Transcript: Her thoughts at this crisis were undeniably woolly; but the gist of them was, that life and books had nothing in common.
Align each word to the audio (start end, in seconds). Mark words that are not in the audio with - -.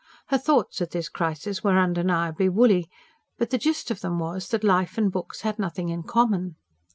Her 0.29 0.39
thoughts 0.39 0.81
at 0.81 0.89
this 0.89 1.09
crisis 1.09 1.63
were 1.63 1.77
undeniably 1.77 2.49
woolly; 2.49 2.89
but 3.37 3.51
the 3.51 3.59
gist 3.59 3.91
of 3.91 4.01
them 4.01 4.17
was, 4.17 4.47
that 4.47 4.63
life 4.63 4.97
and 4.97 5.11
books 5.11 5.41
had 5.41 5.59
nothing 5.59 5.89
in 5.89 6.01
common. 6.01 6.55